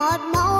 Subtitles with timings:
[0.00, 0.57] Odd more.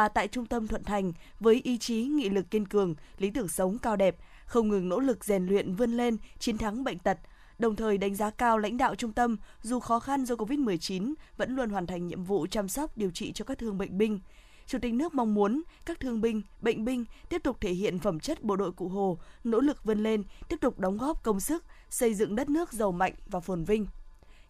[0.00, 3.48] Và tại trung tâm Thuận Thành với ý chí nghị lực kiên cường, lý tưởng
[3.48, 7.18] sống cao đẹp, không ngừng nỗ lực rèn luyện vươn lên, chiến thắng bệnh tật.
[7.58, 11.56] Đồng thời đánh giá cao lãnh đạo trung tâm, dù khó khăn do Covid-19 vẫn
[11.56, 14.20] luôn hoàn thành nhiệm vụ chăm sóc điều trị cho các thương bệnh binh.
[14.66, 18.20] Chủ tịch nước mong muốn các thương binh, bệnh binh tiếp tục thể hiện phẩm
[18.20, 21.64] chất bộ đội cụ Hồ, nỗ lực vươn lên, tiếp tục đóng góp công sức,
[21.90, 23.86] xây dựng đất nước giàu mạnh và phồn vinh.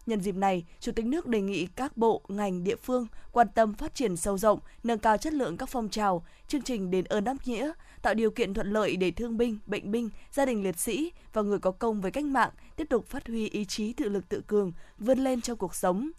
[0.05, 3.73] Nhân dịp này, Chủ tịch nước đề nghị các bộ, ngành, địa phương quan tâm
[3.73, 7.23] phát triển sâu rộng, nâng cao chất lượng các phong trào, chương trình đền ơn
[7.23, 10.79] đáp nghĩa, tạo điều kiện thuận lợi để thương binh, bệnh binh, gia đình liệt
[10.79, 14.09] sĩ và người có công với cách mạng tiếp tục phát huy ý chí tự
[14.09, 16.11] lực tự cường, vươn lên trong cuộc sống.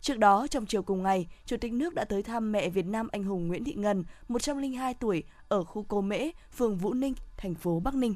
[0.00, 3.08] Trước đó, trong chiều cùng ngày, Chủ tịch nước đã tới thăm mẹ Việt Nam
[3.12, 7.54] anh hùng Nguyễn Thị Ngân, 102 tuổi, ở khu Cô Mễ, phường Vũ Ninh, thành
[7.54, 8.14] phố Bắc Ninh.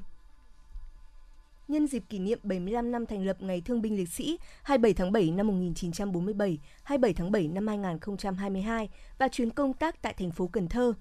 [1.69, 5.13] Nhân dịp kỷ niệm 75 năm thành lập Ngày Thương binh Liệt sĩ 27 tháng
[5.13, 8.89] 7 năm 1947, 27 tháng 7 năm 2022
[9.19, 10.93] và chuyến công tác tại thành phố Cần Thơ.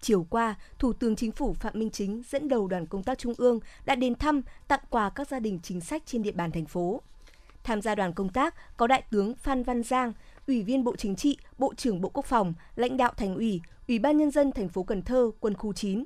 [0.00, 3.34] Chiều qua, Thủ tướng Chính phủ Phạm Minh Chính dẫn đầu đoàn công tác Trung
[3.36, 6.66] ương đã đến thăm, tặng quà các gia đình chính sách trên địa bàn thành
[6.66, 7.00] phố.
[7.64, 10.12] Tham gia đoàn công tác có Đại tướng Phan Văn Giang,
[10.46, 13.98] Ủy viên Bộ Chính trị, Bộ trưởng Bộ Quốc phòng, lãnh đạo Thành ủy, Ủy
[13.98, 16.04] ban Nhân dân thành phố Cần Thơ, quân khu 9.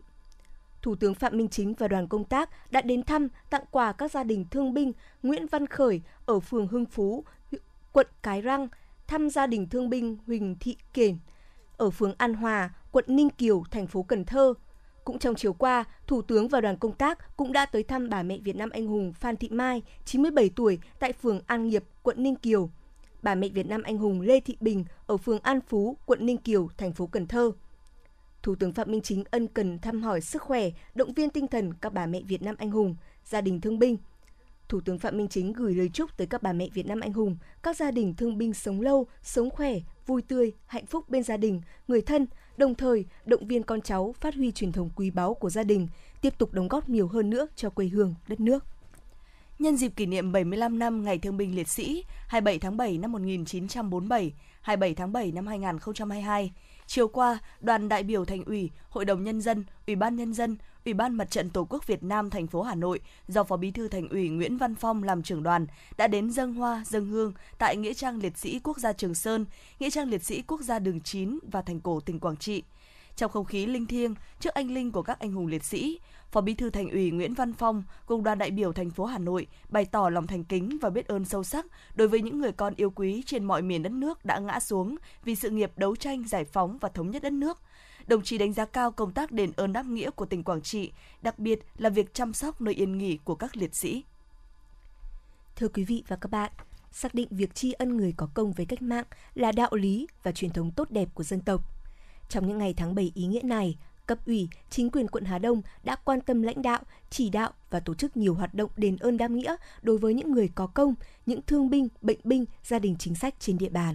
[0.89, 4.11] Thủ tướng Phạm Minh Chính và đoàn công tác đã đến thăm, tặng quà các
[4.11, 7.25] gia đình thương binh Nguyễn Văn Khởi ở phường Hưng Phú,
[7.93, 8.69] quận Cái Răng,
[9.07, 11.19] thăm gia đình thương binh Huỳnh Thị Kền
[11.77, 14.55] ở phường An Hòa, quận Ninh Kiều, thành phố Cần Thơ.
[15.05, 18.23] Cũng trong chiều qua, Thủ tướng và đoàn công tác cũng đã tới thăm bà
[18.23, 22.23] mẹ Việt Nam anh hùng Phan Thị Mai, 97 tuổi, tại phường An Nghiệp, quận
[22.23, 22.71] Ninh Kiều.
[23.23, 26.39] Bà mẹ Việt Nam anh hùng Lê Thị Bình ở phường An Phú, quận Ninh
[26.39, 27.53] Kiều, thành phố Cần Thơ.
[28.43, 31.75] Thủ tướng Phạm Minh Chính ân cần thăm hỏi sức khỏe, động viên tinh thần
[31.75, 33.97] các bà mẹ Việt Nam anh hùng, gia đình thương binh.
[34.69, 37.13] Thủ tướng Phạm Minh Chính gửi lời chúc tới các bà mẹ Việt Nam anh
[37.13, 41.23] hùng, các gia đình thương binh sống lâu, sống khỏe, vui tươi, hạnh phúc bên
[41.23, 42.27] gia đình, người thân,
[42.57, 45.89] đồng thời động viên con cháu phát huy truyền thống quý báu của gia đình,
[46.21, 48.65] tiếp tục đóng góp nhiều hơn nữa cho quê hương, đất nước.
[49.59, 53.13] Nhân dịp kỷ niệm 75 năm Ngày Thương binh Liệt sĩ 27 tháng 7 năm
[53.13, 56.53] 1947, 27 tháng 7 năm 2022,
[56.89, 60.57] chiều qua, đoàn đại biểu Thành ủy, Hội đồng Nhân dân, Ủy ban Nhân dân,
[60.85, 63.71] Ủy ban Mặt trận Tổ quốc Việt Nam thành phố Hà Nội do Phó Bí
[63.71, 65.67] thư Thành ủy Nguyễn Văn Phong làm trưởng đoàn
[65.97, 69.47] đã đến dâng hoa, dâng hương tại Nghĩa trang Liệt sĩ Quốc gia Trường Sơn,
[69.81, 72.63] Nghĩa trang Liệt sĩ Quốc gia Đường 9 và thành cổ tỉnh Quảng Trị.
[73.17, 75.99] Trong không khí linh thiêng trước anh linh của các anh hùng liệt sĩ,
[76.31, 79.19] Phó Bí thư Thành ủy Nguyễn Văn Phong cùng đoàn đại biểu thành phố Hà
[79.19, 82.53] Nội bày tỏ lòng thành kính và biết ơn sâu sắc đối với những người
[82.53, 85.97] con yêu quý trên mọi miền đất nước đã ngã xuống vì sự nghiệp đấu
[85.97, 87.59] tranh giải phóng và thống nhất đất nước.
[88.07, 90.93] Đồng chí đánh giá cao công tác đền ơn đáp nghĩa của tỉnh Quảng Trị,
[91.23, 94.05] đặc biệt là việc chăm sóc nơi yên nghỉ của các liệt sĩ.
[95.57, 96.53] Thưa quý vị và các bạn,
[96.93, 99.05] xác định việc tri ân người có công với cách mạng
[99.35, 101.61] là đạo lý và truyền thống tốt đẹp của dân tộc.
[102.29, 103.77] Trong những ngày tháng 7 ý nghĩa này,
[104.09, 107.81] cấp ủy, chính quyền quận Hà Đông đã quan tâm lãnh đạo, chỉ đạo và
[107.81, 110.95] tổ chức nhiều hoạt động đền ơn đáp nghĩa đối với những người có công,
[111.27, 113.95] những thương binh, bệnh binh, gia đình chính sách trên địa bàn.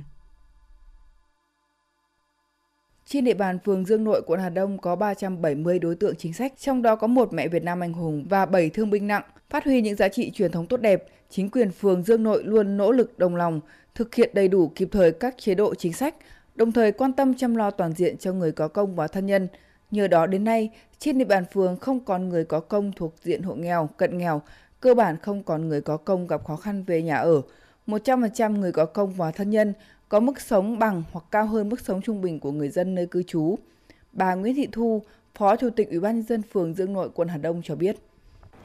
[3.06, 6.54] Trên địa bàn phường Dương Nội, quận Hà Đông có 370 đối tượng chính sách,
[6.58, 9.24] trong đó có một mẹ Việt Nam anh hùng và 7 thương binh nặng.
[9.50, 12.78] Phát huy những giá trị truyền thống tốt đẹp, chính quyền phường Dương Nội luôn
[12.78, 13.60] nỗ lực đồng lòng,
[13.96, 16.16] thực hiện đầy đủ kịp thời các chế độ chính sách,
[16.56, 19.48] đồng thời quan tâm chăm lo toàn diện cho người có công và thân nhân.
[19.94, 20.70] Nhờ đó đến nay,
[21.00, 24.42] trên địa bàn phường không còn người có công thuộc diện hộ nghèo, cận nghèo,
[24.80, 27.42] cơ bản không còn người có công gặp khó khăn về nhà ở.
[27.88, 29.74] 100% người có công và thân nhân
[30.10, 33.06] có mức sống bằng hoặc cao hơn mức sống trung bình của người dân nơi
[33.06, 33.56] cư trú.
[34.14, 35.02] Bà Nguyễn Thị Thu,
[35.36, 37.96] Phó Chủ tịch Ủy ban nhân dân phường Dương Nội, quận Hà Đông cho biết.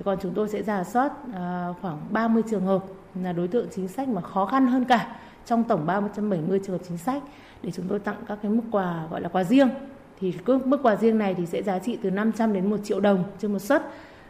[0.05, 2.85] Còn chúng tôi sẽ giả soát à, khoảng 30 trường hợp
[3.23, 6.85] là đối tượng chính sách mà khó khăn hơn cả trong tổng 370 trường hợp
[6.89, 7.23] chính sách
[7.63, 9.69] để chúng tôi tặng các cái mức quà gọi là quà riêng.
[10.21, 13.25] Thì mức quà riêng này thì sẽ giá trị từ 500 đến 1 triệu đồng
[13.39, 13.83] trên một suất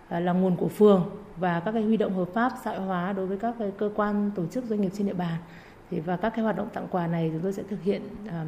[0.08, 3.12] à, là nguồn của phường và các cái huy động hợp pháp xã hội hóa
[3.12, 5.37] đối với các cái cơ quan tổ chức doanh nghiệp trên địa bàn.
[5.90, 8.46] Thì và các cái hoạt động tặng quà này chúng tôi sẽ thực hiện um,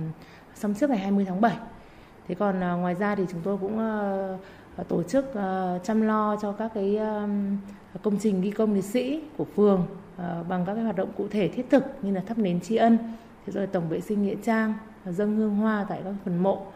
[0.55, 1.57] xong trước ngày 20 tháng 7
[2.29, 3.79] thế còn uh, ngoài ra thì chúng tôi cũng
[4.81, 7.57] uh, tổ chức uh, chăm lo cho các cái um,
[8.03, 11.27] công trình ghi công liệt sĩ của phường uh, bằng các cái hoạt động cụ
[11.31, 12.99] thể thiết thực như là thắp nến tri ân
[13.47, 14.75] thế rồi tổng vệ sinh nghĩa trang
[15.07, 16.67] dâng hương hoa tại các phần mộ.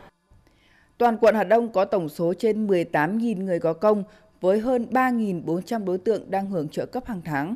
[0.98, 4.04] Toàn quận Hà Đông có tổng số trên 18.000 người có công
[4.40, 7.54] với hơn 3.400 đối tượng đang hưởng trợ cấp hàng tháng.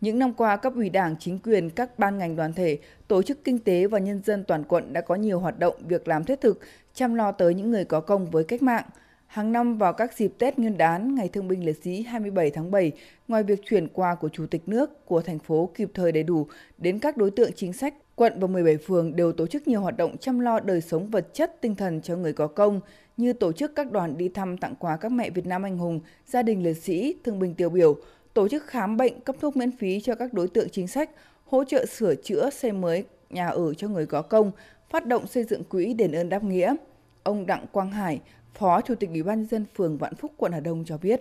[0.00, 2.78] Những năm qua, cấp ủy đảng, chính quyền, các ban ngành đoàn thể,
[3.08, 6.08] tổ chức kinh tế và nhân dân toàn quận đã có nhiều hoạt động, việc
[6.08, 6.60] làm thiết thực,
[6.94, 8.84] chăm lo tới những người có công với cách mạng.
[9.26, 12.70] Hàng năm vào các dịp Tết Nguyên đán, Ngày Thương binh Liệt sĩ 27 tháng
[12.70, 12.92] 7,
[13.28, 16.46] ngoài việc chuyển quà của Chủ tịch nước của thành phố kịp thời đầy đủ
[16.78, 19.96] đến các đối tượng chính sách, quận và 17 phường đều tổ chức nhiều hoạt
[19.96, 22.80] động chăm lo đời sống vật chất tinh thần cho người có công,
[23.16, 26.00] như tổ chức các đoàn đi thăm tặng quà các mẹ Việt Nam anh hùng,
[26.26, 27.96] gia đình liệt sĩ, thương binh tiêu biểu,
[28.34, 31.10] tổ chức khám bệnh, cấp thuốc miễn phí cho các đối tượng chính sách,
[31.44, 34.50] hỗ trợ sửa chữa, xây mới nhà ở cho người có công,
[34.90, 36.74] phát động xây dựng quỹ đền ơn đáp nghĩa.
[37.22, 38.20] Ông Đặng Quang Hải,
[38.54, 41.20] Phó Chủ tịch Ủy ban nhân dân phường Vạn Phúc, quận Hà Đông cho biết.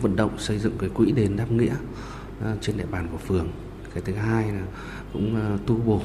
[0.00, 1.74] Vận động xây dựng cái quỹ đền đáp nghĩa
[2.40, 3.48] ờ, trên địa bàn của phường.
[3.94, 4.66] Cái thứ hai là
[5.12, 6.00] cũng ờ, tu bổ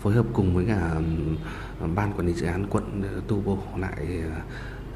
[0.00, 1.00] phối hợp cùng với cả
[1.94, 4.22] ban quản lý dự án quận ờ, tu bổ lại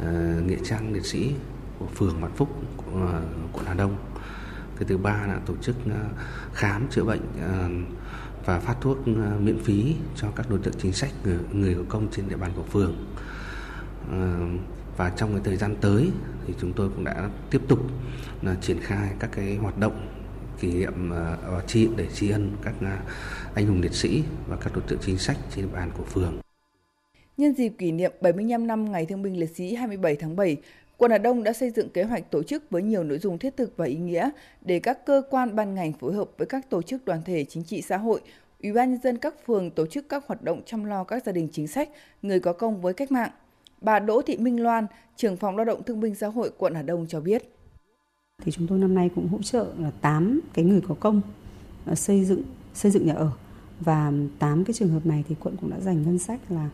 [0.00, 1.34] ờ, nghĩa trang liệt sĩ
[1.78, 3.20] của phường Vạn Phúc của
[3.52, 3.96] quận Hà Đông.
[4.78, 5.76] Cái thứ ba là tổ chức
[6.52, 7.20] khám chữa bệnh
[8.44, 9.08] và phát thuốc
[9.40, 12.50] miễn phí cho các đối tượng chính sách người, người có công trên địa bàn
[12.56, 12.94] của phường.
[14.96, 16.10] Và trong cái thời gian tới
[16.46, 17.80] thì chúng tôi cũng đã tiếp tục
[18.42, 20.06] là triển khai các cái hoạt động
[20.62, 22.96] kỷ niệm và tri để tri ân các ờ,
[23.54, 26.38] anh hùng liệt sĩ và các đối tượng chính sách trên địa bàn của phường.
[27.36, 30.56] Nhân dịp kỷ niệm 75 năm Ngày Thương binh Liệt sĩ 27 tháng 7,
[30.96, 33.56] Quận Hà Đông đã xây dựng kế hoạch tổ chức với nhiều nội dung thiết
[33.56, 34.30] thực và ý nghĩa
[34.60, 37.64] để các cơ quan ban ngành phối hợp với các tổ chức đoàn thể chính
[37.64, 38.20] trị xã hội,
[38.62, 41.32] Ủy ban nhân dân các phường tổ chức các hoạt động chăm lo các gia
[41.32, 41.88] đình chính sách,
[42.22, 43.30] người có công với cách mạng.
[43.80, 44.86] Bà Đỗ Thị Minh Loan,
[45.16, 47.42] trưởng phòng lao động thương binh xã hội quận Hà Đông cho biết.
[48.44, 51.20] Thì chúng tôi năm nay cũng hỗ trợ là 8 cái người có công
[51.86, 52.42] ờ, xây dựng
[52.74, 53.30] xây dựng nhà ở.
[53.80, 56.70] Và 8 cái trường hợp này thì quận cũng đã dành ngân sách là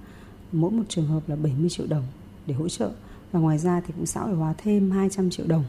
[0.52, 2.04] mỗi một trường hợp là 70 triệu đồng
[2.46, 2.90] để hỗ trợ.
[3.32, 5.64] Và ngoài ra thì cũng xã hội hóa thêm 200 triệu đồng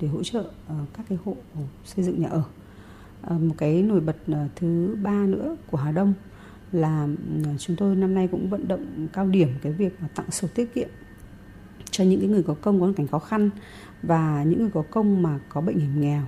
[0.00, 1.36] để hỗ trợ ờ, các cái hộ
[1.84, 2.42] xây dựng nhà ở.
[3.22, 4.16] Ờ, một cái nổi bật
[4.56, 6.14] thứ ba nữa của Hà Đông
[6.72, 7.08] là
[7.44, 10.48] ừ, chúng tôi năm nay cũng vận động cao điểm cái việc mà tặng sổ
[10.54, 10.88] tiết kiệm
[11.90, 13.50] cho những cái người có công có hoàn cảnh khó khăn
[14.02, 16.22] và những người có công mà có bệnh hiểm nghèo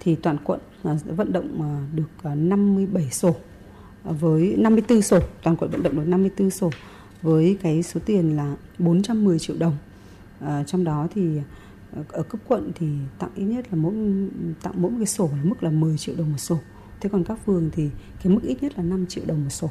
[0.00, 3.36] thì toàn quận à, vận động à, được à, 57 sổ
[4.04, 6.70] với 54 sổ toàn quận vận động được 54 sổ
[7.22, 9.76] với cái số tiền là 410 triệu đồng
[10.40, 11.40] À, trong đó thì
[12.08, 12.86] ở cấp quận thì
[13.18, 13.94] tặng ít nhất là mỗi
[14.62, 16.58] tặng mỗi cái sổ là mức là 10 triệu đồng một sổ.
[17.00, 17.90] Thế còn các phường thì
[18.22, 19.70] cái mức ít nhất là 5 triệu đồng một sổ.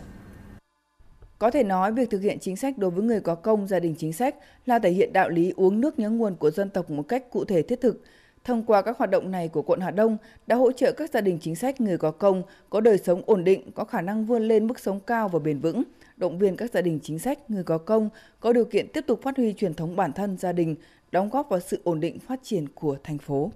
[1.40, 3.96] Có thể nói việc thực hiện chính sách đối với người có công gia đình
[3.98, 4.36] chính sách
[4.66, 7.46] là thể hiện đạo lý uống nước nhớ nguồn của dân tộc một cách cụ
[7.46, 8.04] thể thiết thực.
[8.44, 11.22] Thông qua các hoạt động này của quận Hà Đông đã hỗ trợ các gia
[11.22, 14.48] đình chính sách người có công có đời sống ổn định, có khả năng vươn
[14.48, 15.84] lên mức sống cao và bền vững,
[16.18, 18.10] động viên các gia đình chính sách, người có công
[18.40, 20.76] có điều kiện tiếp tục phát huy truyền thống bản thân gia đình,
[21.12, 23.52] đóng góp vào sự ổn định phát triển của thành phố.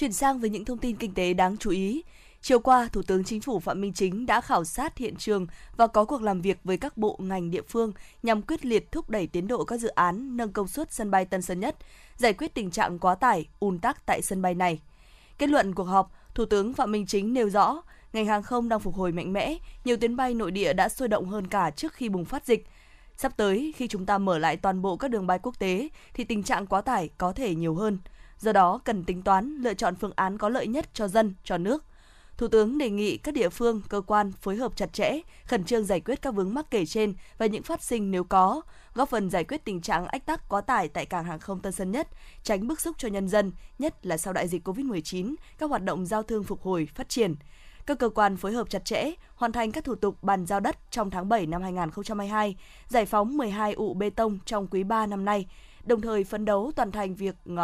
[0.00, 2.02] Chuyển sang với những thông tin kinh tế đáng chú ý.
[2.40, 5.86] Chiều qua, Thủ tướng Chính phủ Phạm Minh Chính đã khảo sát hiện trường và
[5.86, 7.92] có cuộc làm việc với các bộ ngành địa phương
[8.22, 11.24] nhằm quyết liệt thúc đẩy tiến độ các dự án nâng công suất sân bay
[11.24, 11.76] Tân Sơn Nhất,
[12.16, 14.80] giải quyết tình trạng quá tải, ùn tắc tại sân bay này.
[15.38, 18.80] Kết luận cuộc họp, Thủ tướng Phạm Minh Chính nêu rõ, ngành hàng không đang
[18.80, 21.92] phục hồi mạnh mẽ, nhiều tuyến bay nội địa đã sôi động hơn cả trước
[21.92, 22.66] khi bùng phát dịch.
[23.16, 26.24] Sắp tới, khi chúng ta mở lại toàn bộ các đường bay quốc tế, thì
[26.24, 27.98] tình trạng quá tải có thể nhiều hơn.
[28.40, 31.58] Do đó, cần tính toán, lựa chọn phương án có lợi nhất cho dân, cho
[31.58, 31.84] nước.
[32.36, 35.84] Thủ tướng đề nghị các địa phương, cơ quan phối hợp chặt chẽ, khẩn trương
[35.84, 38.62] giải quyết các vướng mắc kể trên và những phát sinh nếu có,
[38.94, 41.72] góp phần giải quyết tình trạng ách tắc quá tải tại cảng hàng không Tân
[41.72, 42.08] Sơn Nhất,
[42.42, 46.06] tránh bức xúc cho nhân dân, nhất là sau đại dịch COVID-19, các hoạt động
[46.06, 47.34] giao thương phục hồi, phát triển.
[47.86, 50.76] Các cơ quan phối hợp chặt chẽ, hoàn thành các thủ tục bàn giao đất
[50.90, 52.56] trong tháng 7 năm 2022,
[52.88, 55.46] giải phóng 12 ụ bê tông trong quý 3 năm nay,
[55.84, 57.58] đồng thời phấn đấu toàn thành việc uh,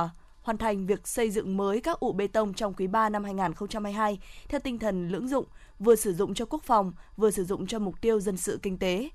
[0.46, 4.18] hoàn thành việc xây dựng mới các ụ bê tông trong quý 3 năm 2022
[4.48, 5.44] theo tinh thần lưỡng dụng,
[5.78, 8.78] vừa sử dụng cho quốc phòng, vừa sử dụng cho mục tiêu dân sự kinh
[8.78, 9.08] tế.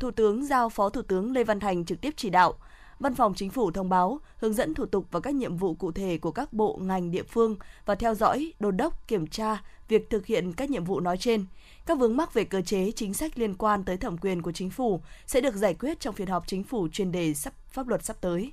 [0.00, 2.54] Thủ tướng giao Phó Thủ tướng Lê Văn Thành trực tiếp chỉ đạo.
[2.98, 5.92] Văn phòng Chính phủ thông báo, hướng dẫn thủ tục và các nhiệm vụ cụ
[5.92, 10.10] thể của các bộ ngành địa phương và theo dõi, đôn đốc, kiểm tra việc
[10.10, 11.44] thực hiện các nhiệm vụ nói trên.
[11.86, 14.70] Các vướng mắc về cơ chế chính sách liên quan tới thẩm quyền của chính
[14.70, 18.04] phủ sẽ được giải quyết trong phiên họp chính phủ chuyên đề sắp pháp luật
[18.04, 18.52] sắp tới.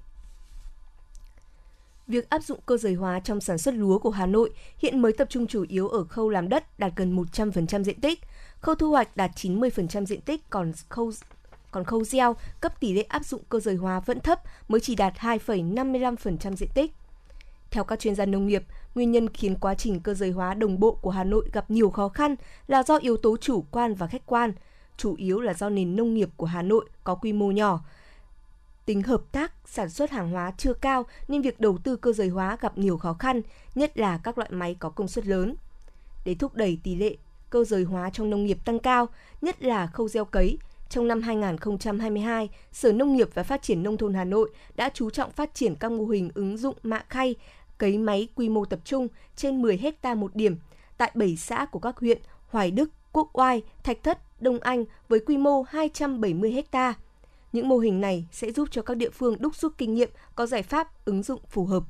[2.07, 5.13] Việc áp dụng cơ giới hóa trong sản xuất lúa của Hà Nội hiện mới
[5.13, 8.19] tập trung chủ yếu ở khâu làm đất đạt gần 100% diện tích,
[8.59, 11.11] khâu thu hoạch đạt 90% diện tích, còn khâu
[11.71, 14.95] còn khâu gieo cấp tỷ lệ áp dụng cơ giới hóa vẫn thấp, mới chỉ
[14.95, 16.91] đạt 2,55% diện tích.
[17.71, 18.63] Theo các chuyên gia nông nghiệp,
[18.95, 21.89] nguyên nhân khiến quá trình cơ giới hóa đồng bộ của Hà Nội gặp nhiều
[21.89, 22.35] khó khăn
[22.67, 24.53] là do yếu tố chủ quan và khách quan,
[24.97, 27.83] chủ yếu là do nền nông nghiệp của Hà Nội có quy mô nhỏ,
[28.87, 32.27] tính hợp tác sản xuất hàng hóa chưa cao nên việc đầu tư cơ giới
[32.27, 33.41] hóa gặp nhiều khó khăn,
[33.75, 35.55] nhất là các loại máy có công suất lớn.
[36.25, 37.15] Để thúc đẩy tỷ lệ
[37.49, 39.07] cơ giới hóa trong nông nghiệp tăng cao,
[39.41, 40.57] nhất là khâu gieo cấy,
[40.89, 45.09] trong năm 2022, Sở Nông nghiệp và Phát triển Nông thôn Hà Nội đã chú
[45.09, 47.35] trọng phát triển các mô hình ứng dụng mạ khay,
[47.77, 50.57] cấy máy quy mô tập trung trên 10 hecta một điểm
[50.97, 52.17] tại 7 xã của các huyện
[52.47, 56.93] Hoài Đức, Quốc Oai, Thạch Thất, Đông Anh với quy mô 270 hectare
[57.57, 60.45] những mô hình này sẽ giúp cho các địa phương đúc rút kinh nghiệm, có
[60.45, 61.83] giải pháp ứng dụng phù hợp.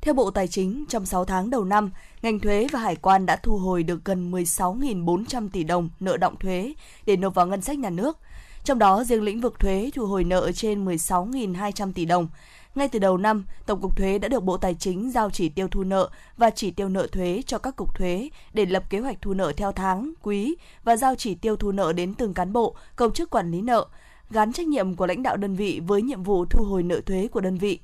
[0.00, 1.90] Theo Bộ Tài chính, trong 6 tháng đầu năm,
[2.22, 6.36] ngành thuế và hải quan đã thu hồi được gần 16.400 tỷ đồng nợ động
[6.36, 6.74] thuế
[7.06, 8.18] để nộp vào ngân sách nhà nước.
[8.64, 12.28] Trong đó, riêng lĩnh vực thuế thu hồi nợ trên 16.200 tỷ đồng.
[12.74, 15.68] Ngay từ đầu năm, Tổng cục Thuế đã được Bộ Tài chính giao chỉ tiêu
[15.68, 19.16] thu nợ và chỉ tiêu nợ thuế cho các cục thuế để lập kế hoạch
[19.22, 22.76] thu nợ theo tháng, quý và giao chỉ tiêu thu nợ đến từng cán bộ,
[22.96, 23.86] công chức quản lý nợ,
[24.32, 27.28] gắn trách nhiệm của lãnh đạo đơn vị với nhiệm vụ thu hồi nợ thuế
[27.28, 27.78] của đơn vị.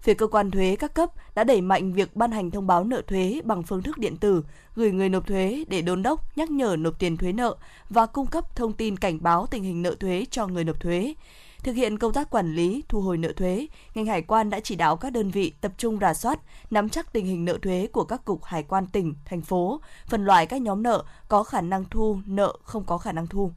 [0.00, 3.02] Phía cơ quan thuế các cấp đã đẩy mạnh việc ban hành thông báo nợ
[3.06, 4.44] thuế bằng phương thức điện tử,
[4.74, 7.56] gửi người nộp thuế để đôn đốc, nhắc nhở nộp tiền thuế nợ
[7.90, 11.14] và cung cấp thông tin cảnh báo tình hình nợ thuế cho người nộp thuế.
[11.62, 14.76] Thực hiện công tác quản lý, thu hồi nợ thuế, ngành hải quan đã chỉ
[14.76, 18.04] đạo các đơn vị tập trung rà soát, nắm chắc tình hình nợ thuế của
[18.04, 21.84] các cục hải quan tỉnh, thành phố, phân loại các nhóm nợ có khả năng
[21.90, 23.50] thu, nợ không có khả năng thu.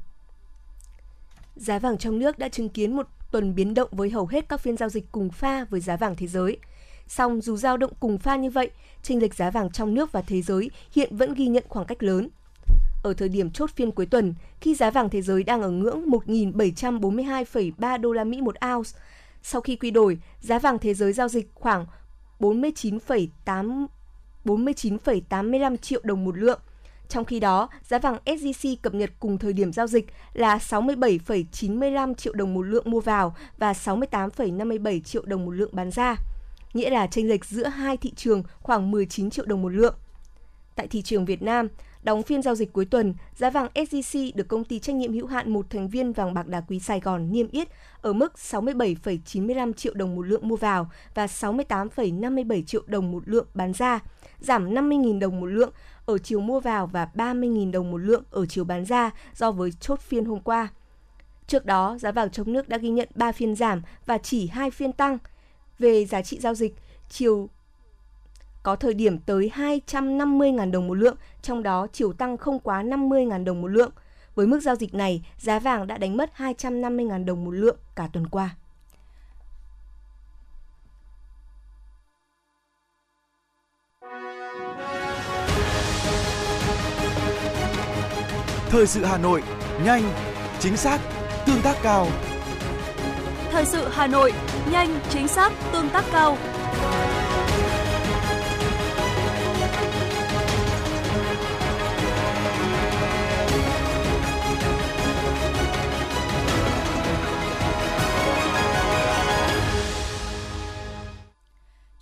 [1.59, 4.61] Giá vàng trong nước đã chứng kiến một tuần biến động với hầu hết các
[4.61, 6.57] phiên giao dịch cùng pha với giá vàng thế giới.
[7.07, 8.71] Song dù dao động cùng pha như vậy,
[9.03, 12.03] chênh lệch giá vàng trong nước và thế giới hiện vẫn ghi nhận khoảng cách
[12.03, 12.29] lớn.
[13.03, 16.05] Ở thời điểm chốt phiên cuối tuần, khi giá vàng thế giới đang ở ngưỡng
[16.09, 18.89] 1.742,3 đô la Mỹ một ounce,
[19.43, 21.85] sau khi quy đổi, giá vàng thế giới giao dịch khoảng
[22.39, 23.87] 49,8
[24.45, 26.59] 49,85 triệu đồng một lượng,
[27.09, 32.13] trong khi đó, giá vàng SJC cập nhật cùng thời điểm giao dịch là 67,95
[32.13, 36.15] triệu đồng một lượng mua vào và 68,57 triệu đồng một lượng bán ra,
[36.73, 39.95] nghĩa là chênh lệch giữa hai thị trường khoảng 19 triệu đồng một lượng.
[40.75, 41.67] Tại thị trường Việt Nam,
[42.07, 45.27] đóng phiên giao dịch cuối tuần, giá vàng SJC được công ty trách nhiệm hữu
[45.27, 47.67] hạn một thành viên vàng bạc đá quý Sài Gòn niêm yết
[48.01, 53.45] ở mức 67,95 triệu đồng một lượng mua vào và 68,57 triệu đồng một lượng
[53.53, 53.99] bán ra,
[54.39, 55.71] giảm 50.000 đồng một lượng
[56.05, 59.71] ở chiều mua vào và 30.000 đồng một lượng ở chiều bán ra do với
[59.71, 60.67] chốt phiên hôm qua.
[61.47, 64.71] Trước đó, giá vàng trong nước đã ghi nhận 3 phiên giảm và chỉ 2
[64.71, 65.17] phiên tăng.
[65.79, 66.75] Về giá trị giao dịch,
[67.09, 67.49] chiều
[68.67, 73.43] có thời điểm tới 250.000 đồng một lượng, trong đó chiều tăng không quá 50.000
[73.43, 73.91] đồng một lượng.
[74.35, 78.09] Với mức giao dịch này, giá vàng đã đánh mất 250.000 đồng một lượng cả
[78.13, 78.55] tuần qua.
[88.69, 89.43] Thời sự Hà Nội,
[89.85, 90.03] nhanh,
[90.59, 90.99] chính xác,
[91.45, 92.07] tương tác cao.
[93.51, 94.33] Thời sự Hà Nội,
[94.71, 96.37] nhanh, chính xác, tương tác cao.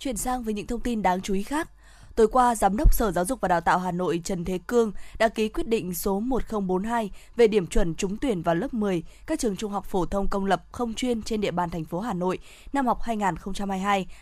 [0.06, 1.68] Chuyển sang với những thông tin đáng chú ý khác.
[2.14, 4.92] Tối qua, Giám đốc Sở Giáo dục và Đào tạo Hà Nội Trần Thế Cương
[5.18, 9.38] đã ký quyết định số 1042 về điểm chuẩn trúng tuyển vào lớp 10 các
[9.38, 12.12] trường trung học phổ thông công lập không chuyên trên địa bàn thành phố Hà
[12.12, 12.38] Nội
[12.72, 13.00] năm học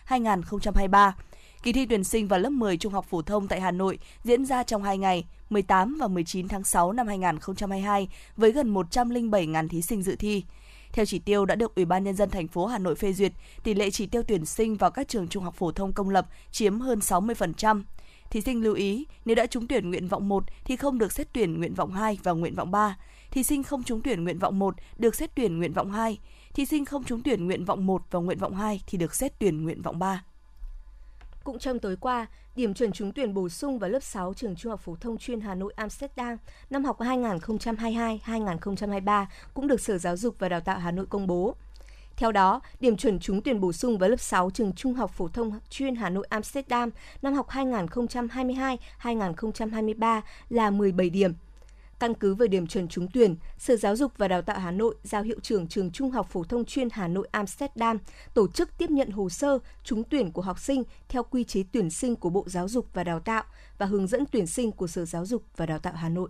[0.08, 1.12] 2022-2023.
[1.62, 4.44] Kỳ thi tuyển sinh vào lớp 10 trung học phổ thông tại Hà Nội diễn
[4.44, 9.82] ra trong 2 ngày, 18 và 19 tháng 6 năm 2022 với gần 107.000 thí
[9.82, 10.44] sinh dự thi.
[10.94, 13.32] Theo chỉ tiêu đã được Ủy ban nhân dân thành phố Hà Nội phê duyệt,
[13.62, 16.26] tỷ lệ chỉ tiêu tuyển sinh vào các trường trung học phổ thông công lập
[16.50, 17.82] chiếm hơn 60%.
[18.30, 21.32] Thí sinh lưu ý, nếu đã trúng tuyển nguyện vọng 1 thì không được xét
[21.32, 22.96] tuyển nguyện vọng 2 và nguyện vọng 3.
[23.30, 26.18] Thí sinh không trúng tuyển nguyện vọng 1 được xét tuyển nguyện vọng 2.
[26.54, 29.38] Thí sinh không trúng tuyển nguyện vọng 1 và nguyện vọng 2 thì được xét
[29.38, 30.24] tuyển nguyện vọng 3.
[31.44, 34.70] Cũng trong tối qua, điểm chuẩn trúng tuyển bổ sung vào lớp 6 trường Trung
[34.70, 36.36] học phổ thông chuyên Hà Nội Amsterdam
[36.70, 41.54] năm học 2022-2023 cũng được Sở Giáo dục và Đào tạo Hà Nội công bố.
[42.16, 45.28] Theo đó, điểm chuẩn trúng tuyển bổ sung vào lớp 6 trường Trung học phổ
[45.28, 46.90] thông chuyên Hà Nội Amsterdam
[47.22, 51.32] năm học 2022-2023 là 17 điểm.
[52.04, 54.94] Căn cứ về điểm chuẩn trúng tuyển, Sở Giáo dục và Đào tạo Hà Nội
[55.02, 57.98] giao hiệu trưởng trường Trung học phổ thông chuyên Hà Nội Amsterdam
[58.34, 61.90] tổ chức tiếp nhận hồ sơ trúng tuyển của học sinh theo quy chế tuyển
[61.90, 63.42] sinh của Bộ Giáo dục và Đào tạo
[63.78, 66.28] và hướng dẫn tuyển sinh của Sở Giáo dục và Đào tạo Hà Nội.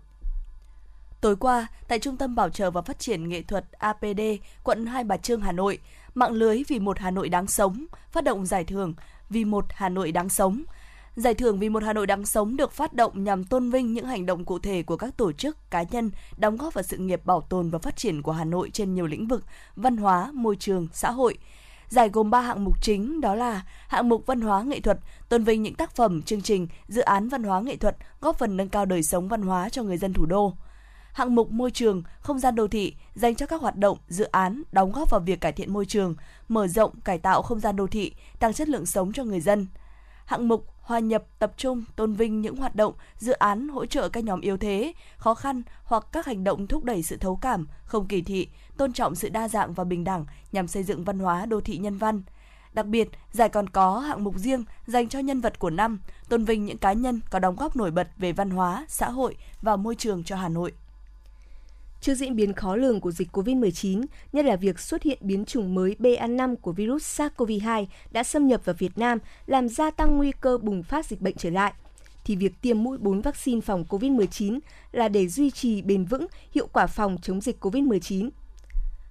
[1.20, 4.20] Tối qua, tại Trung tâm Bảo trợ và Phát triển Nghệ thuật APD,
[4.64, 5.78] quận Hai Bà Trưng, Hà Nội,
[6.14, 8.94] mạng lưới Vì một Hà Nội đáng sống phát động giải thưởng
[9.30, 10.64] Vì một Hà Nội đáng sống.
[11.16, 14.06] Giải thưởng Vì một Hà Nội đáng sống được phát động nhằm tôn vinh những
[14.06, 17.24] hành động cụ thể của các tổ chức, cá nhân đóng góp vào sự nghiệp
[17.24, 19.44] bảo tồn và phát triển của Hà Nội trên nhiều lĩnh vực
[19.76, 21.38] văn hóa, môi trường, xã hội.
[21.88, 25.44] Giải gồm 3 hạng mục chính đó là hạng mục văn hóa nghệ thuật, tôn
[25.44, 28.68] vinh những tác phẩm, chương trình, dự án văn hóa nghệ thuật góp phần nâng
[28.68, 30.52] cao đời sống văn hóa cho người dân thủ đô
[31.12, 34.62] hạng mục môi trường, không gian đô thị dành cho các hoạt động, dự án
[34.72, 36.14] đóng góp vào việc cải thiện môi trường,
[36.48, 39.66] mở rộng, cải tạo không gian đô thị, tăng chất lượng sống cho người dân.
[40.24, 44.08] Hạng mục hòa nhập tập trung tôn vinh những hoạt động, dự án hỗ trợ
[44.08, 47.66] các nhóm yếu thế, khó khăn hoặc các hành động thúc đẩy sự thấu cảm,
[47.84, 51.18] không kỳ thị, tôn trọng sự đa dạng và bình đẳng nhằm xây dựng văn
[51.18, 52.22] hóa đô thị nhân văn.
[52.72, 55.98] Đặc biệt, giải còn có hạng mục riêng dành cho nhân vật của năm,
[56.28, 59.36] tôn vinh những cá nhân có đóng góp nổi bật về văn hóa, xã hội
[59.62, 60.72] và môi trường cho Hà Nội.
[62.04, 65.74] Trước diễn biến khó lường của dịch COVID-19, nhất là việc xuất hiện biến chủng
[65.74, 70.32] mới BA5 của virus SARS-CoV-2 đã xâm nhập vào Việt Nam, làm gia tăng nguy
[70.40, 71.72] cơ bùng phát dịch bệnh trở lại,
[72.24, 74.58] thì việc tiêm mũi 4 vaccine phòng COVID-19
[74.92, 78.30] là để duy trì bền vững hiệu quả phòng chống dịch COVID-19.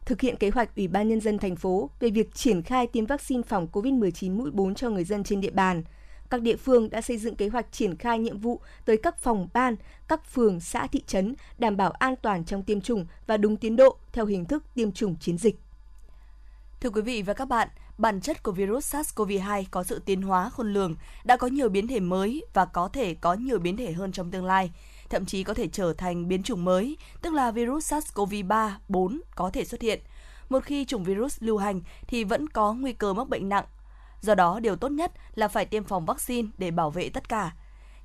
[0.06, 3.06] Thực hiện kế hoạch Ủy ban Nhân dân thành phố về việc triển khai tiêm
[3.06, 5.84] vaccine phòng COVID-19 mũi 4 cho người dân trên địa bàn–
[6.34, 9.48] các địa phương đã xây dựng kế hoạch triển khai nhiệm vụ tới các phòng
[9.54, 9.76] ban,
[10.08, 13.76] các phường, xã, thị trấn đảm bảo an toàn trong tiêm chủng và đúng tiến
[13.76, 15.60] độ theo hình thức tiêm chủng chiến dịch.
[16.82, 17.68] Thưa quý vị và các bạn,
[17.98, 21.88] bản chất của virus SARS-CoV-2 có sự tiến hóa khôn lường, đã có nhiều biến
[21.88, 24.72] thể mới và có thể có nhiều biến thể hơn trong tương lai,
[25.10, 29.50] thậm chí có thể trở thành biến chủng mới, tức là virus SARS-CoV-3, 4 có
[29.50, 30.00] thể xuất hiện.
[30.50, 33.66] Một khi chủng virus lưu hành thì vẫn có nguy cơ mắc bệnh nặng
[34.24, 37.52] Do đó, điều tốt nhất là phải tiêm phòng vaccine để bảo vệ tất cả.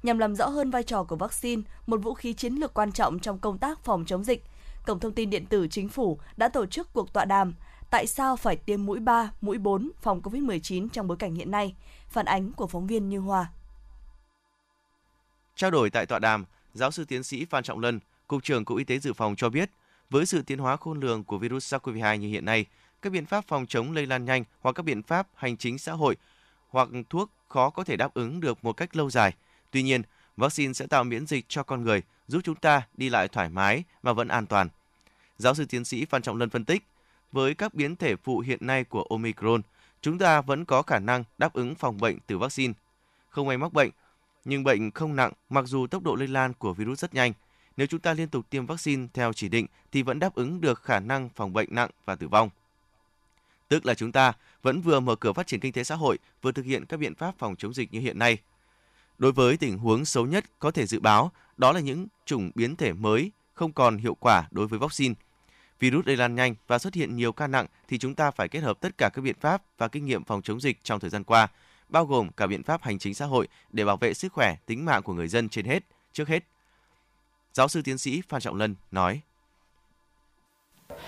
[0.03, 3.19] Nhằm làm rõ hơn vai trò của vaccine, một vũ khí chiến lược quan trọng
[3.19, 4.45] trong công tác phòng chống dịch,
[4.87, 7.55] Cổng thông tin điện tử Chính phủ đã tổ chức cuộc tọa đàm
[7.91, 11.75] Tại sao phải tiêm mũi 3, mũi 4 phòng COVID-19 trong bối cảnh hiện nay?
[12.09, 13.51] Phản ánh của phóng viên Như Hoa.
[15.57, 18.79] Trao đổi tại tọa đàm, giáo sư tiến sĩ Phan Trọng Lân, Cục trưởng Cục
[18.79, 19.71] Y tế Dự phòng cho biết,
[20.11, 22.67] với sự tiến hóa khôn lường của virus SARS-CoV-2 như hiện nay,
[23.03, 25.93] các biện pháp phòng chống lây lan nhanh hoặc các biện pháp hành chính xã
[25.93, 26.17] hội
[26.69, 29.35] hoặc thuốc khó có thể đáp ứng được một cách lâu dài.
[29.71, 30.03] Tuy nhiên,
[30.37, 33.85] vaccine sẽ tạo miễn dịch cho con người, giúp chúng ta đi lại thoải mái
[34.03, 34.69] mà vẫn an toàn.
[35.39, 36.83] Giáo sư tiến sĩ Phan Trọng Lân phân tích,
[37.33, 39.63] với các biến thể phụ hiện nay của Omicron,
[40.01, 42.75] chúng ta vẫn có khả năng đáp ứng phòng bệnh từ vaccine.
[43.29, 43.91] Không ai mắc bệnh,
[44.45, 47.33] nhưng bệnh không nặng mặc dù tốc độ lây lan của virus rất nhanh.
[47.77, 50.83] Nếu chúng ta liên tục tiêm vaccine theo chỉ định thì vẫn đáp ứng được
[50.83, 52.51] khả năng phòng bệnh nặng và tử vong.
[53.69, 56.53] Tức là chúng ta vẫn vừa mở cửa phát triển kinh tế xã hội, vừa
[56.53, 58.39] thực hiện các biện pháp phòng chống dịch như hiện nay.
[59.19, 62.77] Đối với tình huống xấu nhất có thể dự báo, đó là những chủng biến
[62.77, 65.15] thể mới không còn hiệu quả đối với vaccine.
[65.81, 68.61] Virus lây lan nhanh và xuất hiện nhiều ca nặng thì chúng ta phải kết
[68.61, 71.25] hợp tất cả các biện pháp và kinh nghiệm phòng chống dịch trong thời gian
[71.25, 71.49] qua,
[71.89, 74.85] bao gồm cả biện pháp hành chính xã hội để bảo vệ sức khỏe, tính
[74.85, 76.45] mạng của người dân trên hết, trước hết.
[77.53, 79.21] Giáo sư tiến sĩ Phan Trọng Lân nói.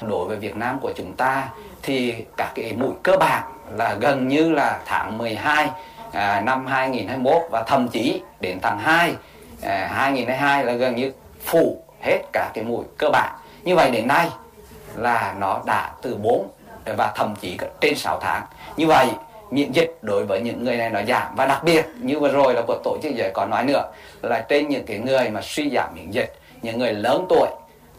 [0.03, 3.43] Đối với Việt Nam của chúng ta thì các cái mũi cơ bản
[3.77, 5.69] là gần như là tháng 12
[6.13, 9.15] à, năm 2021 và thậm chí đến tháng 2
[9.63, 11.13] à, 2022 là gần như
[11.45, 13.35] phủ hết cả cái mũi cơ bản.
[13.63, 14.29] Như vậy đến nay
[14.97, 16.49] là nó đã từ 4
[16.97, 18.43] và thậm chí trên 6 tháng.
[18.77, 19.09] Như vậy
[19.51, 22.55] miễn dịch đối với những người này nó giảm và đặc biệt như vừa rồi
[22.55, 25.71] là của tổ chức giới có nói nữa là trên những cái người mà suy
[25.71, 27.49] giảm miễn dịch những người lớn tuổi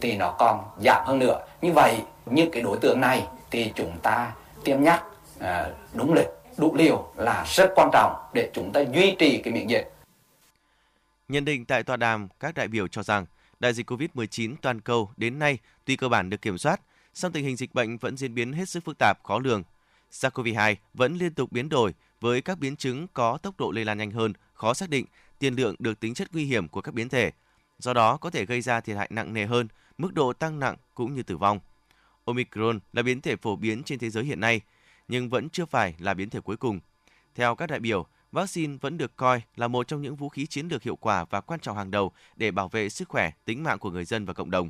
[0.02, 4.00] thì nó còn giảm hơn nữa như vậy những cái đối tượng này thì chúng
[4.04, 4.34] ta
[4.64, 5.04] tiêm nhắc
[5.40, 9.54] à, đúng lịch đủ liều là rất quan trọng để chúng ta duy trì cái
[9.54, 9.92] miễn dịch.
[11.28, 13.26] Nhận định tại tọa đàm, các đại biểu cho rằng
[13.60, 16.82] đại dịch COVID-19 toàn cầu đến nay tuy cơ bản được kiểm soát,
[17.14, 19.64] song tình hình dịch bệnh vẫn diễn biến hết sức phức tạp, khó lường.
[20.12, 23.98] SARS-CoV-2 vẫn liên tục biến đổi với các biến chứng có tốc độ lây lan
[23.98, 25.06] nhanh hơn, khó xác định,
[25.40, 27.32] tiền lượng được tính chất nguy hiểm của các biến thể.
[27.80, 30.76] Do đó có thể gây ra thiệt hại nặng nề hơn, mức độ tăng nặng
[30.96, 31.60] cũng như tử vong.
[32.32, 34.62] Omicron là biến thể phổ biến trên thế giới hiện nay,
[35.08, 36.80] nhưng vẫn chưa phải là biến thể cuối cùng.
[37.36, 40.68] Theo các đại biểu, vaccine vẫn được coi là một trong những vũ khí chiến
[40.68, 43.80] lược hiệu quả và quan trọng hàng đầu để bảo vệ sức khỏe, tính mạng
[43.80, 44.70] của người dân và cộng đồng.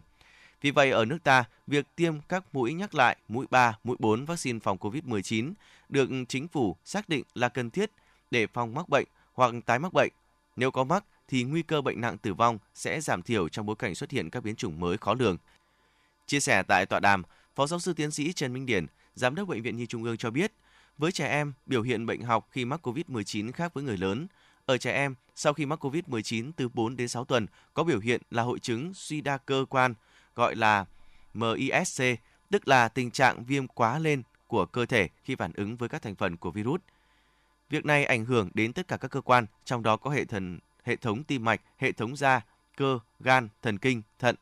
[0.62, 4.26] Vì vậy, ở nước ta, việc tiêm các mũi nhắc lại, mũi 3, mũi 4
[4.26, 5.54] vaccine phòng COVID-19
[5.90, 7.92] được chính phủ xác định là cần thiết
[8.32, 10.12] để phòng mắc bệnh hoặc tái mắc bệnh.
[10.56, 13.76] Nếu có mắc thì nguy cơ bệnh nặng tử vong sẽ giảm thiểu trong bối
[13.76, 15.38] cảnh xuất hiện các biến chủng mới khó lường.
[16.26, 17.24] Chia sẻ tại tọa đàm,
[17.56, 18.86] Phó giáo sư tiến sĩ Trần Minh Điển,
[19.16, 20.54] Giám đốc Bệnh viện Nhi Trung ương cho biết,
[20.98, 24.28] với trẻ em, biểu hiện bệnh học khi mắc COVID-19 khác với người lớn.
[24.66, 28.22] Ở trẻ em, sau khi mắc COVID-19 từ 4 đến 6 tuần, có biểu hiện
[28.32, 29.94] là hội chứng suy đa cơ quan,
[30.36, 30.86] gọi là
[31.34, 32.04] MISC,
[32.50, 36.02] tức là tình trạng viêm quá lên của cơ thể khi phản ứng với các
[36.02, 36.82] thành phần của virus.
[37.70, 40.60] Việc này ảnh hưởng đến tất cả các cơ quan, trong đó có hệ thần,
[40.84, 42.42] hệ thống tim mạch, hệ thống da,
[42.78, 44.36] cơ, gan, thần kinh, thận.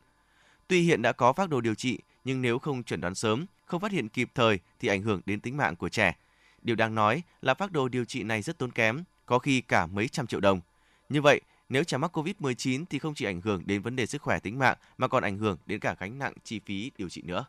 [0.68, 3.80] Tuy hiện đã có phác đồ điều trị, nhưng nếu không chuẩn đoán sớm, không
[3.80, 6.16] phát hiện kịp thời thì ảnh hưởng đến tính mạng của trẻ.
[6.62, 9.86] Điều đáng nói là phác đồ điều trị này rất tốn kém, có khi cả
[9.86, 10.60] mấy trăm triệu đồng.
[11.08, 14.22] Như vậy, nếu trẻ mắc COVID-19 thì không chỉ ảnh hưởng đến vấn đề sức
[14.22, 17.22] khỏe tính mạng mà còn ảnh hưởng đến cả gánh nặng chi phí điều trị
[17.24, 17.44] nữa.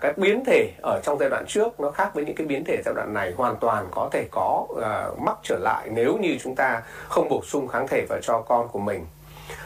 [0.00, 2.82] Các biến thể ở trong giai đoạn trước nó khác với những cái biến thể
[2.84, 6.54] giai đoạn này hoàn toàn có thể có uh, mắc trở lại nếu như chúng
[6.54, 9.04] ta không bổ sung kháng thể vào cho con của mình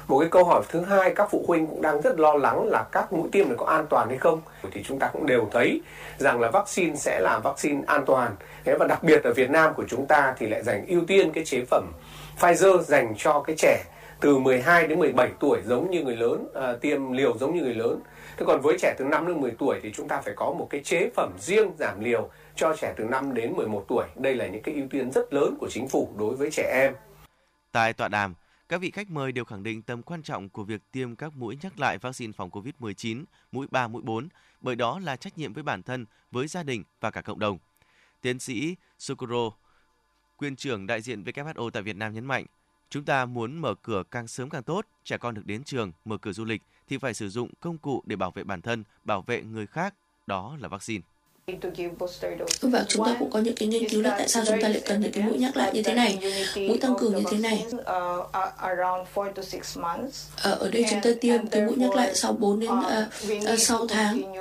[0.07, 2.85] một cái câu hỏi thứ hai các phụ huynh cũng đang rất lo lắng là
[2.93, 4.41] các mũi tiêm này có an toàn hay không?
[4.73, 5.81] Thì chúng ta cũng đều thấy
[6.19, 8.37] rằng là vaccine sẽ là vaccine an toàn.
[8.65, 11.33] Thế và đặc biệt ở Việt Nam của chúng ta thì lại dành ưu tiên
[11.33, 11.93] cái chế phẩm
[12.41, 13.85] Pfizer dành cho cái trẻ
[14.21, 17.75] từ 12 đến 17 tuổi giống như người lớn à, tiêm liều giống như người
[17.75, 18.01] lớn.
[18.37, 20.67] Thế còn với trẻ từ 5 đến 10 tuổi thì chúng ta phải có một
[20.71, 24.05] cái chế phẩm riêng giảm liều cho trẻ từ 5 đến 11 tuổi.
[24.17, 26.95] Đây là những cái ưu tiên rất lớn của chính phủ đối với trẻ em.
[27.73, 28.35] Tại tọa đàm
[28.69, 31.59] các vị khách mời đều khẳng định tầm quan trọng của việc tiêm các mũi
[31.63, 34.29] nhắc lại vaccine phòng COVID-19, mũi 3, mũi 4,
[34.61, 37.59] bởi đó là trách nhiệm với bản thân, với gia đình và cả cộng đồng.
[38.21, 39.51] Tiến sĩ Sukuro,
[40.37, 42.47] quyền trưởng đại diện WHO tại Việt Nam nhấn mạnh,
[42.91, 46.17] chúng ta muốn mở cửa càng sớm càng tốt, trẻ con được đến trường, mở
[46.17, 49.23] cửa du lịch thì phải sử dụng công cụ để bảo vệ bản thân, bảo
[49.23, 49.95] vệ người khác,
[50.27, 51.03] đó là vaccine.
[52.63, 54.83] Và chúng ta cũng có những cái nghiên cứu là tại sao chúng ta lại
[54.87, 56.19] cần những cái mũi nhắc lại như thế này,
[56.57, 57.65] mũi tăng cường như thế này.
[60.43, 63.87] Ở đây chúng ta tiêm cái mũi nhắc lại sau 4 đến uh, uh, 6
[63.87, 64.35] tháng.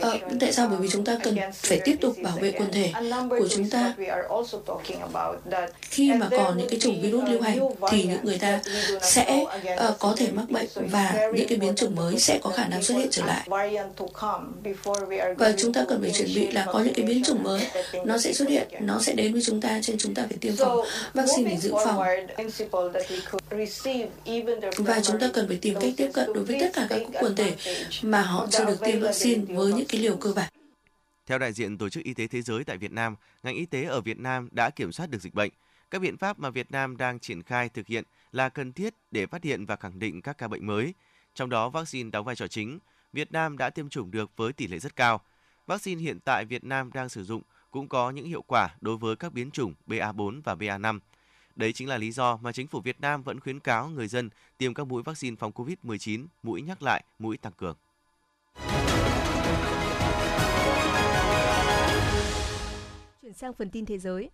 [0.00, 0.66] À, tại sao?
[0.68, 2.92] Bởi vì chúng ta cần phải tiếp tục bảo vệ quần thể
[3.28, 3.94] của chúng ta.
[5.80, 7.58] Khi mà còn những cái chủng virus lưu hành
[7.90, 8.60] thì những người ta
[9.02, 9.44] sẽ
[9.88, 12.82] uh, có thể mắc bệnh và những cái biến chủng mới sẽ có khả năng
[12.82, 13.48] xuất hiện trở lại.
[15.43, 17.66] Và chúng ta cần phải chuẩn bị là có những cái biến chủng mới
[18.04, 20.56] nó sẽ xuất hiện nó sẽ đến với chúng ta trên chúng ta phải tiêm
[20.56, 20.78] phòng
[21.14, 22.04] vaccine để dự phòng
[24.76, 27.36] và chúng ta cần phải tìm cách tiếp cận đối với tất cả các quần
[27.36, 27.54] thể
[28.02, 30.48] mà họ chưa được tiêm vaccine với những cái liều cơ bản
[31.26, 33.84] theo đại diện Tổ chức Y tế Thế giới tại Việt Nam, ngành y tế
[33.84, 35.50] ở Việt Nam đã kiểm soát được dịch bệnh.
[35.90, 39.26] Các biện pháp mà Việt Nam đang triển khai thực hiện là cần thiết để
[39.26, 40.94] phát hiện và khẳng định các ca bệnh mới.
[41.34, 42.78] Trong đó, vaccine đóng vai trò chính.
[43.12, 45.20] Việt Nam đã tiêm chủng được với tỷ lệ rất cao.
[45.66, 49.16] Vaccine hiện tại Việt Nam đang sử dụng cũng có những hiệu quả đối với
[49.16, 50.98] các biến chủng BA4 và BA5.
[51.56, 54.30] Đấy chính là lý do mà chính phủ Việt Nam vẫn khuyến cáo người dân
[54.58, 57.76] tiêm các mũi vaccine phòng COVID-19, mũi nhắc lại, mũi tăng cường.
[63.22, 64.30] Chuyển sang phần tin thế giới.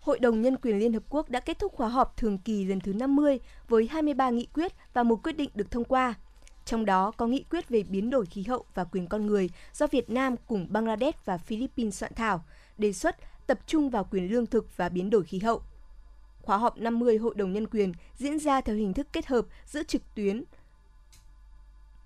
[0.00, 2.80] Hội đồng Nhân quyền Liên Hợp Quốc đã kết thúc khóa họp thường kỳ lần
[2.80, 6.14] thứ 50 với 23 nghị quyết và một quyết định được thông qua–
[6.64, 9.86] trong đó có nghị quyết về biến đổi khí hậu và quyền con người do
[9.86, 12.44] Việt Nam cùng Bangladesh và Philippines soạn thảo,
[12.78, 15.62] đề xuất tập trung vào quyền lương thực và biến đổi khí hậu.
[16.42, 19.82] Khóa họp 50 Hội đồng Nhân quyền diễn ra theo hình thức kết hợp giữa
[19.82, 20.44] trực tuyến,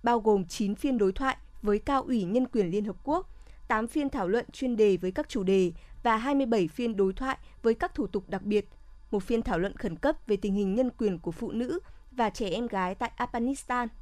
[0.03, 3.31] bao gồm 9 phiên đối thoại với Cao ủy Nhân quyền Liên Hợp Quốc,
[3.69, 7.38] 8 phiên thảo luận chuyên đề với các chủ đề và 27 phiên đối thoại
[7.62, 8.69] với các thủ tục đặc biệt,
[9.11, 11.79] một phiên thảo luận khẩn cấp về tình hình nhân quyền của phụ nữ
[12.12, 13.88] và trẻ em gái tại Afghanistan–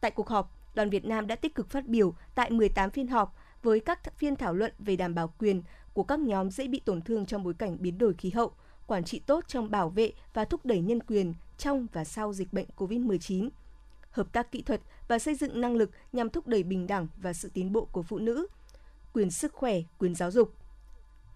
[0.00, 3.36] Tại cuộc họp, đoàn Việt Nam đã tích cực phát biểu tại 18 phiên họp
[3.62, 7.02] với các phiên thảo luận về đảm bảo quyền của các nhóm dễ bị tổn
[7.02, 8.52] thương trong bối cảnh biến đổi khí hậu,
[8.86, 12.52] quản trị tốt trong bảo vệ và thúc đẩy nhân quyền trong và sau dịch
[12.52, 13.48] bệnh COVID-19,
[14.10, 17.32] hợp tác kỹ thuật và xây dựng năng lực nhằm thúc đẩy bình đẳng và
[17.32, 18.46] sự tiến bộ của phụ nữ,
[19.12, 20.54] quyền sức khỏe, quyền giáo dục.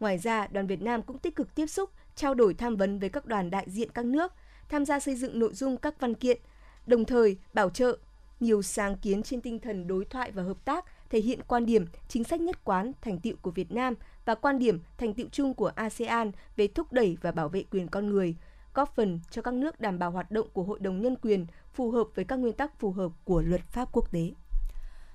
[0.00, 3.08] Ngoài ra, đoàn Việt Nam cũng tích cực tiếp xúc, trao đổi tham vấn với
[3.08, 4.32] các đoàn đại diện các nước,
[4.68, 6.38] tham gia xây dựng nội dung các văn kiện,
[6.86, 7.98] đồng thời bảo trợ
[8.40, 11.86] nhiều sáng kiến trên tinh thần đối thoại và hợp tác, thể hiện quan điểm,
[12.08, 15.54] chính sách nhất quán, thành tựu của Việt Nam và quan điểm, thành tựu chung
[15.54, 18.36] của ASEAN về thúc đẩy và bảo vệ quyền con người,
[18.74, 21.90] góp phần cho các nước đảm bảo hoạt động của Hội đồng Nhân quyền phù
[21.90, 24.32] hợp với các nguyên tắc phù hợp của luật pháp quốc tế.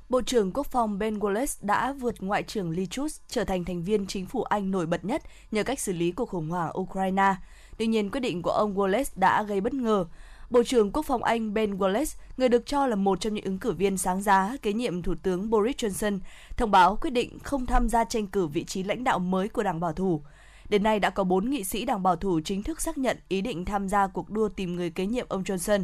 [0.09, 3.83] Bộ trưởng Quốc phòng Ben Wallace đã vượt Ngoại trưởng Liz Truss trở thành thành
[3.83, 7.36] viên chính phủ Anh nổi bật nhất nhờ cách xử lý cuộc khủng hoảng Ukraine.
[7.77, 10.05] Tuy nhiên, quyết định của ông Wallace đã gây bất ngờ.
[10.54, 13.60] Bộ trưởng Quốc phòng Anh Ben Wallace, người được cho là một trong những ứng
[13.60, 16.20] cử viên sáng giá kế nhiệm Thủ tướng Boris Johnson,
[16.58, 19.63] thông báo quyết định không tham gia tranh cử vị trí lãnh đạo mới của
[19.63, 20.22] Đảng Bảo thủ.
[20.70, 23.42] Đến nay đã có 4 nghị sĩ Đảng Bảo thủ chính thức xác nhận ý
[23.42, 25.84] định tham gia cuộc đua tìm người kế nhiệm ông Johnson.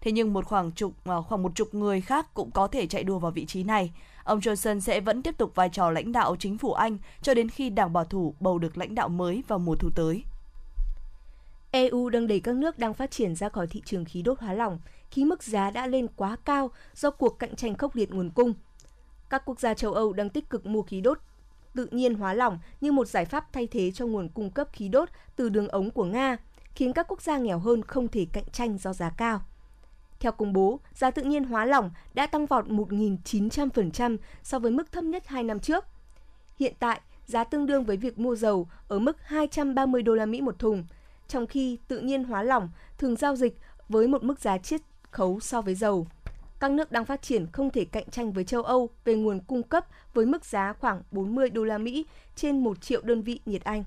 [0.00, 3.04] Thế nhưng một khoảng chục à, khoảng một chục người khác cũng có thể chạy
[3.04, 3.92] đua vào vị trí này.
[4.24, 7.48] Ông Johnson sẽ vẫn tiếp tục vai trò lãnh đạo chính phủ Anh cho đến
[7.48, 10.24] khi Đảng Bảo thủ bầu được lãnh đạo mới vào mùa thu tới.
[11.70, 14.52] EU đang đẩy các nước đang phát triển ra khỏi thị trường khí đốt hóa
[14.52, 14.78] lỏng
[15.10, 18.54] khi mức giá đã lên quá cao do cuộc cạnh tranh khốc liệt nguồn cung.
[19.30, 21.18] Các quốc gia châu Âu đang tích cực mua khí đốt
[21.74, 24.88] tự nhiên hóa lỏng như một giải pháp thay thế cho nguồn cung cấp khí
[24.88, 26.36] đốt từ đường ống của Nga,
[26.74, 29.40] khiến các quốc gia nghèo hơn không thể cạnh tranh do giá cao.
[30.20, 34.92] Theo công bố, giá tự nhiên hóa lỏng đã tăng vọt 1.900% so với mức
[34.92, 35.84] thấp nhất 2 năm trước.
[36.58, 40.40] Hiện tại, giá tương đương với việc mua dầu ở mức 230 đô la Mỹ
[40.40, 40.84] một thùng,
[41.28, 45.40] trong khi tự nhiên hóa lỏng, thường giao dịch với một mức giá chiết khấu
[45.40, 46.06] so với dầu.
[46.60, 49.62] Các nước đang phát triển không thể cạnh tranh với châu Âu về nguồn cung
[49.62, 53.64] cấp với mức giá khoảng 40 đô la Mỹ trên 1 triệu đơn vị nhiệt
[53.64, 53.84] Anh.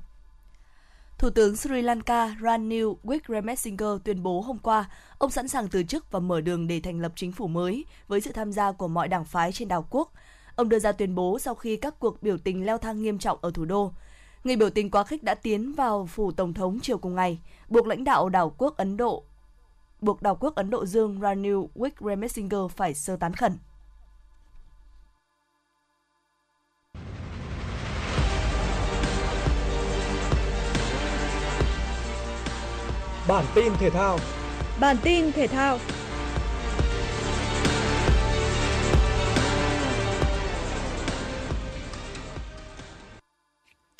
[1.18, 6.12] Thủ tướng Sri Lanka Ranil Wickremesinghe tuyên bố hôm qua, ông sẵn sàng từ chức
[6.12, 9.08] và mở đường để thành lập chính phủ mới với sự tham gia của mọi
[9.08, 10.14] đảng phái trên đảo quốc.
[10.56, 13.38] Ông đưa ra tuyên bố sau khi các cuộc biểu tình leo thang nghiêm trọng
[13.42, 13.92] ở thủ đô.
[14.44, 17.88] Người biểu tình quá khích đã tiến vào phủ tổng thống chiều cùng ngày, buộc
[17.88, 19.24] lãnh đạo đảo quốc Ấn Độ
[20.02, 23.58] buộc đảo quốc Ấn Độ Dương Ranil Wickremesinghe phải sơ tán khẩn.
[33.28, 34.18] Bản tin thể thao
[34.80, 35.78] Bản tin thể thao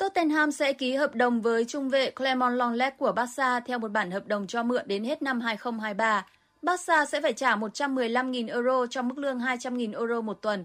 [0.02, 4.10] Tottenham sẽ ký hợp đồng với trung vệ Clement Longlet của Barca theo một bản
[4.10, 6.26] hợp đồng cho mượn đến hết năm 2023.
[6.62, 10.64] Barca sẽ phải trả 115.000 euro cho mức lương 200.000 euro một tuần.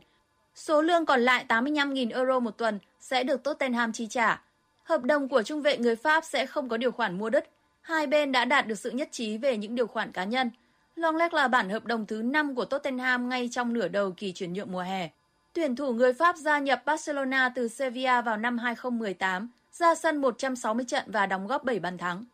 [0.55, 4.41] Số lương còn lại 85.000 euro một tuần sẽ được Tottenham chi trả.
[4.83, 7.49] Hợp đồng của trung vệ người Pháp sẽ không có điều khoản mua đất.
[7.81, 10.51] Hai bên đã đạt được sự nhất trí về những điều khoản cá nhân.
[10.95, 14.53] Longlet là bản hợp đồng thứ 5 của Tottenham ngay trong nửa đầu kỳ chuyển
[14.53, 15.09] nhượng mùa hè.
[15.57, 20.85] Tuyển thủ người Pháp gia nhập Barcelona từ Sevilla vào năm 2018, ra sân 160
[20.85, 22.25] trận và đóng góp 7 bàn thắng.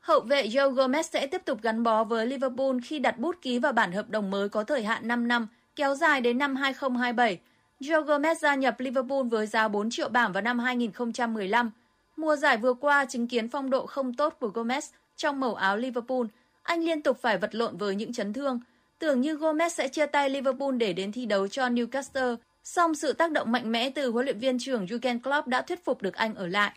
[0.00, 3.58] Hậu vệ Joe Gomez sẽ tiếp tục gắn bó với Liverpool khi đặt bút ký
[3.58, 7.38] vào bản hợp đồng mới có thời hạn 5 năm, kéo dài đến năm 2027.
[7.80, 11.70] Joe Gomez gia nhập Liverpool với giá 4 triệu bảng vào năm 2015.
[12.16, 15.76] Mùa giải vừa qua chứng kiến phong độ không tốt của Gomez trong màu áo
[15.76, 16.24] Liverpool.
[16.62, 18.60] Anh liên tục phải vật lộn với những chấn thương.
[18.98, 23.12] Tưởng như Gomez sẽ chia tay Liverpool để đến thi đấu cho Newcastle, song sự
[23.12, 26.14] tác động mạnh mẽ từ huấn luyện viên trưởng Jurgen Klopp đã thuyết phục được
[26.14, 26.72] anh ở lại.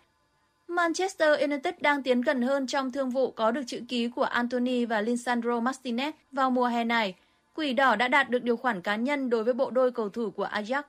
[0.67, 4.86] Manchester United đang tiến gần hơn trong thương vụ có được chữ ký của Anthony
[4.86, 7.15] và Lisandro Martinez vào mùa hè này.
[7.56, 10.30] Quỷ đỏ đã đạt được điều khoản cá nhân đối với bộ đôi cầu thủ
[10.30, 10.84] của Ajax.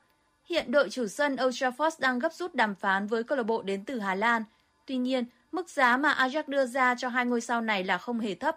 [0.45, 3.63] Hiện đội chủ sân Old Trafford đang gấp rút đàm phán với câu lạc bộ
[3.63, 4.45] đến từ Hà Lan.
[4.87, 8.21] Tuy nhiên, mức giá mà Ajax đưa ra cho hai ngôi sao này là không
[8.21, 8.57] hề thấp.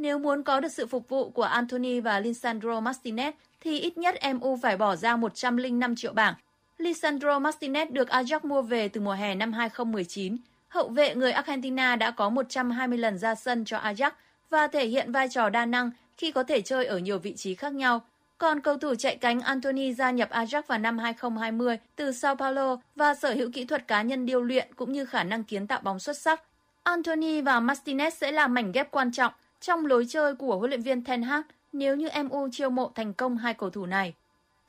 [0.00, 4.14] Nếu muốn có được sự phục vụ của Anthony và Lisandro Martinez, thì ít nhất
[4.34, 6.34] MU phải bỏ ra 105 triệu bảng.
[6.78, 10.36] Lisandro Martinez được Ajax mua về từ mùa hè năm 2019.
[10.68, 14.10] Hậu vệ người Argentina đã có 120 lần ra sân cho Ajax
[14.50, 17.54] và thể hiện vai trò đa năng khi có thể chơi ở nhiều vị trí
[17.54, 18.00] khác nhau.
[18.38, 22.76] Còn cầu thủ chạy cánh Anthony gia nhập Ajax vào năm 2020 từ Sao Paulo
[22.96, 25.80] và sở hữu kỹ thuật cá nhân điêu luyện cũng như khả năng kiến tạo
[25.82, 26.42] bóng xuất sắc.
[26.82, 30.82] Anthony và Martinez sẽ là mảnh ghép quan trọng trong lối chơi của huấn luyện
[30.82, 31.42] viên Ten Hag
[31.72, 34.14] nếu như MU chiêu mộ thành công hai cầu thủ này.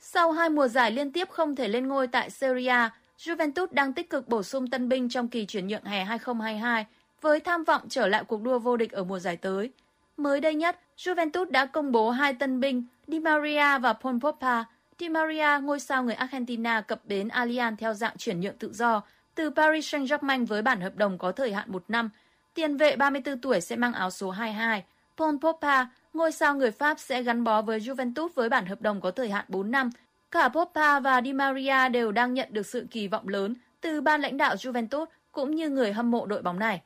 [0.00, 3.92] Sau hai mùa giải liên tiếp không thể lên ngôi tại Serie A, Juventus đang
[3.92, 6.86] tích cực bổ sung tân binh trong kỳ chuyển nhượng hè 2022
[7.20, 9.70] với tham vọng trở lại cuộc đua vô địch ở mùa giải tới.
[10.16, 14.64] Mới đây nhất, Juventus đã công bố hai tân binh Di Maria và Paul Pogba.
[14.98, 19.02] Di Maria, ngôi sao người Argentina cập bến Allianz theo dạng chuyển nhượng tự do
[19.34, 22.10] từ Paris Saint-Germain với bản hợp đồng có thời hạn một năm.
[22.54, 24.84] Tiền vệ 34 tuổi sẽ mang áo số 22.
[25.16, 29.00] Paul Pogba, ngôi sao người Pháp sẽ gắn bó với Juventus với bản hợp đồng
[29.00, 29.90] có thời hạn 4 năm
[30.30, 34.20] Cả Pogba và Di Maria đều đang nhận được sự kỳ vọng lớn từ ban
[34.20, 36.82] lãnh đạo Juventus cũng như người hâm mộ đội bóng này.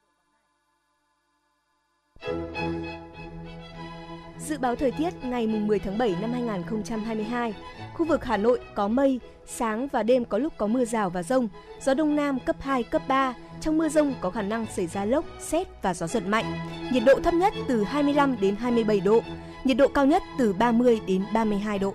[4.39, 7.55] Dự báo thời tiết ngày 10 tháng 7 năm 2022,
[7.97, 11.23] khu vực Hà Nội có mây, sáng và đêm có lúc có mưa rào và
[11.23, 11.49] rông,
[11.81, 13.35] gió đông nam cấp 2, cấp 3.
[13.61, 16.45] Trong mưa rông có khả năng xảy ra lốc, xét và gió giật mạnh.
[16.93, 19.21] Nhiệt độ thấp nhất từ 25 đến 27 độ,
[19.65, 21.95] nhiệt độ cao nhất từ 30 đến 32 độ.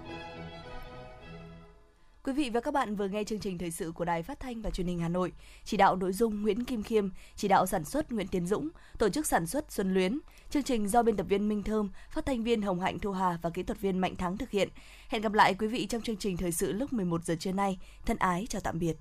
[2.23, 4.61] Quý vị và các bạn vừa nghe chương trình thời sự của Đài Phát thanh
[4.61, 5.31] và Truyền hình Hà Nội.
[5.63, 9.09] Chỉ đạo nội dung Nguyễn Kim Khiêm, chỉ đạo sản xuất Nguyễn Tiến Dũng, tổ
[9.09, 10.19] chức sản xuất Xuân Luyến.
[10.49, 13.37] Chương trình do biên tập viên Minh Thơm, phát thanh viên Hồng Hạnh Thu Hà
[13.41, 14.69] và kỹ thuật viên Mạnh Thắng thực hiện.
[15.09, 17.79] Hẹn gặp lại quý vị trong chương trình thời sự lúc 11 giờ trưa nay.
[18.05, 18.97] Thân ái chào tạm biệt.